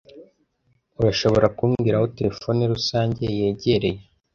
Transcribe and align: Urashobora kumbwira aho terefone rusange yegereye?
Urashobora 0.99 1.47
kumbwira 1.57 1.95
aho 1.99 2.07
terefone 2.17 2.61
rusange 2.73 3.23
yegereye? 3.37 4.01